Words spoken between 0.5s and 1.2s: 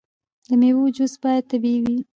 میوو جوس